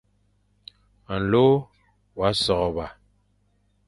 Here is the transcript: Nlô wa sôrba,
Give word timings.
Nlô 1.21 1.47
wa 2.19 2.29
sôrba, 2.43 2.85